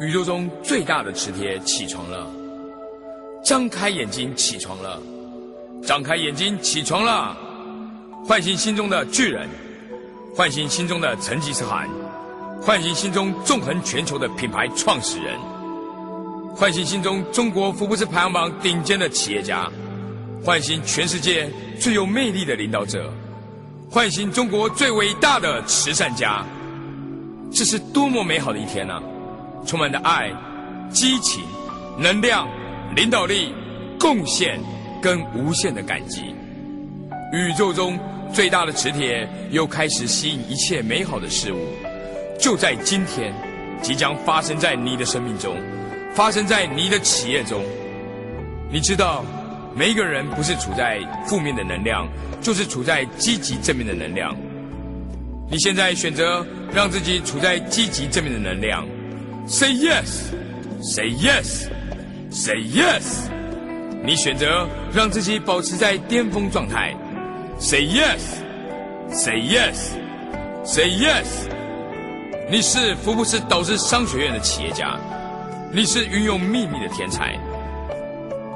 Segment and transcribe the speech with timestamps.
[0.00, 2.24] 宇宙中最大的磁铁起床了，
[3.42, 5.02] 张开眼睛起床了，
[5.84, 7.36] 张开眼睛起床了，
[8.24, 9.48] 唤醒心中的巨人，
[10.36, 11.88] 唤醒心中的成吉思汗，
[12.62, 15.36] 唤醒心中纵横全球的品牌创始人，
[16.54, 19.68] 唤醒心中中国福布斯排行榜顶尖的企业家，
[20.44, 23.12] 唤醒全世界最有魅力的领导者，
[23.90, 26.46] 唤醒中国最伟大的慈善家，
[27.50, 29.02] 这是多么美好的一天呢！
[29.66, 30.30] 充满着爱、
[30.90, 31.42] 激情、
[31.98, 32.48] 能量、
[32.94, 33.52] 领导力、
[33.98, 34.58] 贡献
[35.02, 36.34] 跟无限的感激。
[37.32, 37.98] 宇宙中
[38.32, 41.58] 最大的磁铁又开始吸引一切美好的事物，
[42.38, 43.32] 就在今天，
[43.82, 45.56] 即将发生在你的生命中，
[46.14, 47.62] 发生在你的企业中。
[48.70, 49.24] 你知道，
[49.74, 52.08] 每一个人不是处在负面的能量，
[52.40, 54.34] 就是处在积极正面的能量。
[55.50, 58.86] 你现在选择让自己处在积极正面的能量。
[59.50, 60.30] Say yes,
[60.82, 61.70] say yes,
[62.30, 63.30] say yes。
[64.04, 66.94] 你选择让自己保持在巅峰状态。
[67.58, 68.20] Say yes,
[69.10, 69.94] say yes,
[70.66, 71.24] say yes。
[72.50, 75.00] 你是福布斯导师商学院的企业家，
[75.72, 77.34] 你是运用秘密的天才。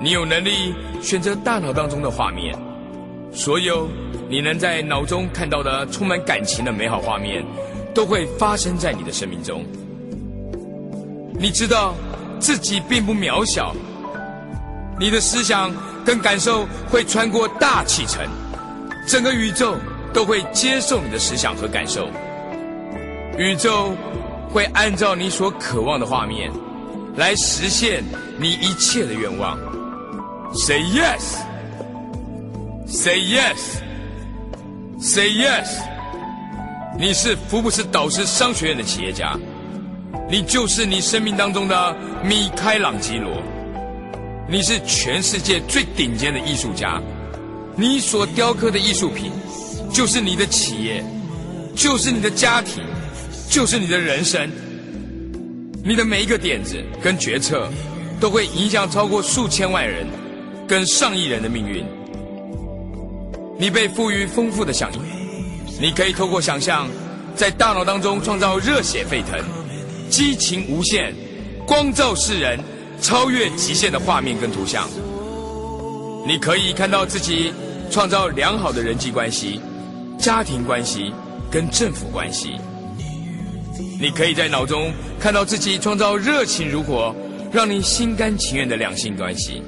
[0.00, 2.52] 你有能力选择大脑当中的画面，
[3.32, 3.88] 所有
[4.28, 7.44] 你能在脑中看到的充满感情的美好画面，
[7.94, 9.64] 都会发生在你的生命中。
[11.42, 11.94] 你知道
[12.38, 13.74] 自己并不渺小，
[14.98, 15.74] 你的思想
[16.04, 18.22] 跟感受会穿过大气层，
[19.08, 19.74] 整个宇宙
[20.12, 22.10] 都会接受你的思想和感受，
[23.38, 23.96] 宇宙
[24.50, 26.52] 会按照你所渴望的画面
[27.16, 28.04] 来实现
[28.38, 29.58] 你一切的愿望。
[30.52, 31.38] Say yes,
[32.86, 33.78] say yes,
[35.00, 35.68] say yes。
[36.98, 39.38] 你是福布斯导师商学院的企业家。
[40.30, 43.42] 你就是你生命当中的米开朗基罗，
[44.48, 47.00] 你是全世界最顶尖的艺术家，
[47.76, 49.32] 你所雕刻的艺术品，
[49.92, 51.04] 就是你的企业，
[51.74, 52.84] 就是你的家庭，
[53.48, 54.48] 就是你的人生。
[55.82, 57.68] 你的每一个点子跟决策，
[58.20, 60.06] 都会影响超过数千万人，
[60.68, 61.84] 跟上亿人的命运。
[63.58, 65.02] 你被赋予丰富的想象，
[65.80, 66.86] 你可以透过想象，
[67.34, 69.40] 在大脑当中创造热血沸腾。
[70.10, 71.14] 激情无限，
[71.64, 72.58] 光照世人，
[73.00, 74.88] 超越极限的画面跟图像。
[76.26, 77.52] 你可以看到自己
[77.90, 79.60] 创造良好的人际关系、
[80.18, 81.12] 家庭关系
[81.50, 82.56] 跟政府关系。
[84.00, 87.14] 你可以在脑中看到自己创造热情如火、
[87.52, 89.62] 让你心甘情愿的两性关系。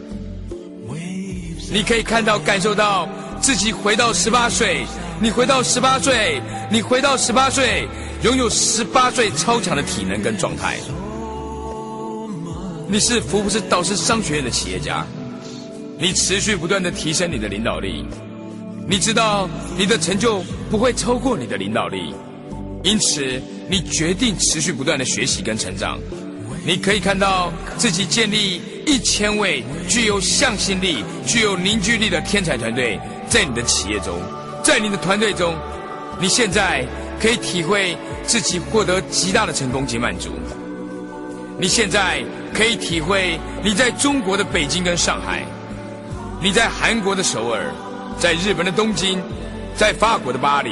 [1.72, 3.08] 你可以看到、感受到
[3.40, 4.84] 自己回到十八岁，
[5.20, 7.86] 你回到十八岁，你回到十八岁。
[8.22, 10.76] 拥有十八岁超强的体能跟状态，
[12.88, 15.04] 你是福布斯导师商学院的企业家，
[15.98, 18.06] 你持续不断的提升你的领导力，
[18.88, 20.40] 你知道你的成就
[20.70, 22.14] 不会超过你的领导力，
[22.84, 25.98] 因此你决定持续不断的学习跟成长。
[26.64, 34.16] 你可以看到自己建立一千位具有向心力、具有凝聚力的天才团队，在你的企业中，
[34.62, 35.56] 在你的团队中，
[36.20, 36.86] 你现在。
[37.22, 37.96] 可以体会
[38.26, 40.30] 自己获得极大的成功及满足。
[41.56, 42.20] 你现在
[42.52, 45.44] 可以体会你在中国的北京跟上海，
[46.40, 47.72] 你在韩国的首尔，
[48.18, 49.20] 在日本的东京，
[49.76, 50.70] 在法国的巴黎，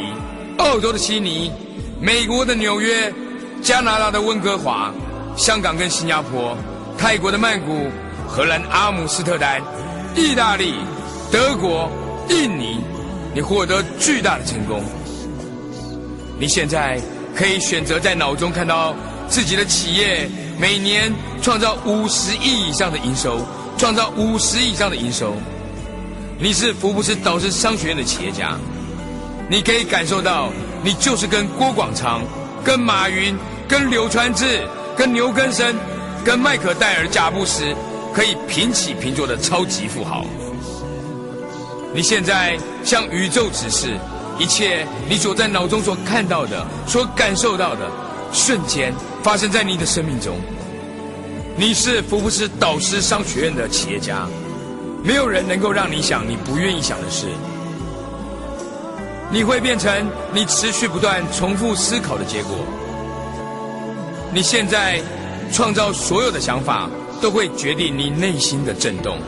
[0.58, 1.52] 澳洲的悉尼，
[2.00, 3.14] 美国的纽约，
[3.62, 4.92] 加拿大的温哥华，
[5.36, 6.56] 香港跟新加坡，
[6.98, 7.88] 泰国的曼谷，
[8.26, 9.62] 荷兰阿姆斯特丹，
[10.16, 10.74] 意大利，
[11.30, 11.88] 德国，
[12.28, 12.80] 印尼，
[13.32, 14.82] 你获得巨大的成功。
[16.40, 16.98] 你现在
[17.36, 18.94] 可以选择在脑中看到
[19.28, 20.26] 自己的企业
[20.58, 21.12] 每年
[21.42, 23.46] 创造五十亿以上的营收，
[23.76, 25.34] 创造五十亿以上的营收。
[26.38, 28.56] 你是福布斯导师商学院的企业家，
[29.50, 30.50] 你可以感受到
[30.82, 32.22] 你就是跟郭广昌、
[32.64, 33.36] 跟马云、
[33.68, 34.62] 跟柳传志、
[34.96, 35.76] 跟牛根生、
[36.24, 37.64] 跟迈克戴尔、贾布斯
[38.14, 40.24] 可以平起平坐的超级富豪。
[41.94, 43.98] 你现在向宇宙指示。
[44.40, 47.90] 一切你所在脑中所看到的、所感受到的，
[48.32, 48.90] 瞬间
[49.22, 50.34] 发生在你的生命中。
[51.58, 54.26] 你是福布斯导师商学院的企业家，
[55.04, 57.26] 没有人能够让你想你不愿意想的事。
[59.30, 62.56] 你会变成你持续不断重复思考的结果。
[64.32, 65.02] 你现在
[65.52, 66.88] 创造所有的想法，
[67.20, 69.18] 都会决定你内心的震动。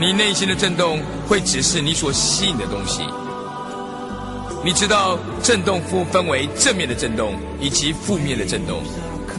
[0.00, 3.02] 你内心的震动会指示你所吸引的东西。
[4.64, 8.80] 你知道震动负分为正面的震动以及负面的震动。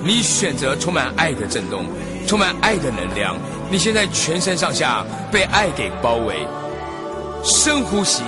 [0.04, 1.86] 你选择充满爱的震动，
[2.28, 3.38] 充满爱的能量。
[3.72, 6.46] 你现在全身上下被爱给包围。
[7.42, 8.22] 深呼吸，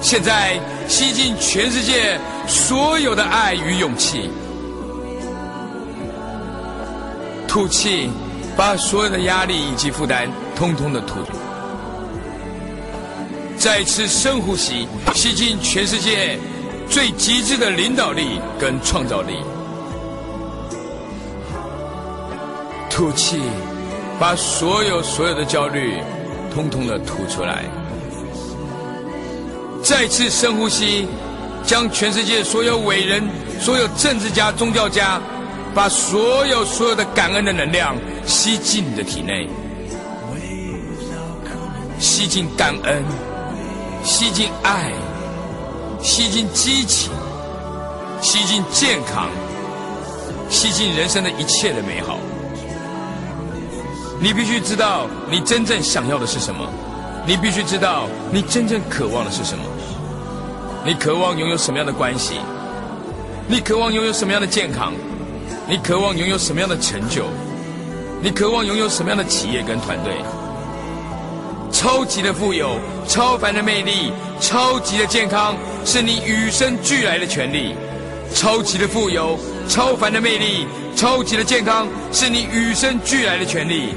[0.00, 0.56] 现在
[0.86, 4.30] 吸进全世界所有的爱与勇气。
[7.48, 8.08] 吐气，
[8.56, 11.32] 把所有的压力以及负担通通的吐出
[13.56, 16.38] 再次深呼吸，吸进全世界
[16.88, 19.34] 最极致的领导力跟创造力。
[22.90, 23.40] 吐气，
[24.20, 25.94] 把所有所有的焦虑
[26.52, 27.64] 通通的吐出来。
[29.82, 31.08] 再次深呼吸，
[31.64, 33.22] 将全世界所有伟人、
[33.58, 35.20] 所有政治家、宗教家，
[35.74, 37.96] 把所有所有的感恩的能量
[38.26, 39.48] 吸进你的体内，
[41.98, 43.02] 吸进感恩。
[44.04, 44.92] 吸进爱，
[46.02, 47.10] 吸进激情，
[48.20, 49.30] 吸进健康，
[50.50, 52.18] 吸进人生的一切的美好。
[54.20, 56.68] 你必须知道你真正想要的是什么，
[57.26, 59.64] 你必须知道你真正渴望的是什么。
[60.84, 62.34] 你渴望拥有什么样的关系？
[63.48, 64.92] 你渴望拥有什么样的健康？
[65.66, 67.24] 你渴望拥有什么样的成就？
[68.22, 70.12] 你渴望拥有什么样的企业跟团队？
[71.74, 72.78] 超级的富有，
[73.08, 77.74] 超凡的魅力，超级的健康，是你与生俱来的权利。
[78.32, 79.36] 超级的富有，
[79.68, 83.88] 超凡的魅力，超级的健康，是你与生俱来的权利。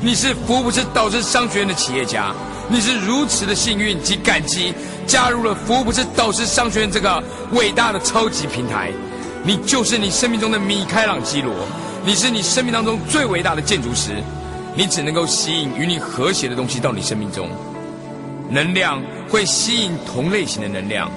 [0.00, 2.34] 你是福布斯导师商学院的企业家，
[2.68, 4.74] 你是如此的幸运及感激，
[5.06, 7.22] 加入了福布斯导师商学院这个
[7.52, 8.90] 伟大的超级平台。
[9.44, 11.54] 你就是你生命中的米开朗基罗，
[12.04, 14.16] 你是你生命当中最伟大的建筑师。
[14.76, 17.48] 你只能够吸引与你和谐的东西到你生命中，
[18.50, 21.10] 能量会吸引同类型的能量。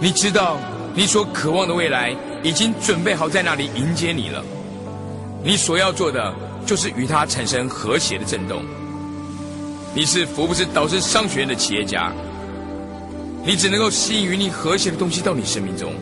[0.00, 0.58] 你知道，
[0.92, 4.44] 你所渴望的未来已经准备好在那里迎接你了。
[5.44, 6.34] 你所要做的
[6.66, 8.64] 就是与它产生和谐的震动。
[9.94, 12.12] 你是福布斯导师商学院的企业家，
[13.44, 15.94] 你只能够吸引与你和谐的东西到你生命中。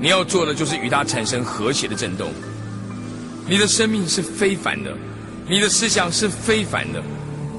[0.00, 2.30] 你要做的就是与它产生和谐的震动。
[3.48, 4.94] 你的生命是非凡的。
[5.46, 7.02] 你的思想是非凡的，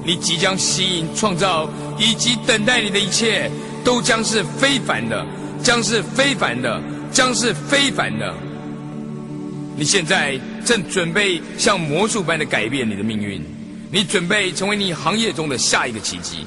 [0.04, 1.68] 你即将吸引、创造
[1.98, 3.50] 以及等待你的一切，
[3.84, 5.24] 都将是非凡的，
[5.62, 8.34] 将是非凡的，将是非凡的。
[9.76, 13.40] 你现在正准备像魔术般的改变你的命运，
[13.92, 16.44] 你准备成为你行业中的下一个奇迹。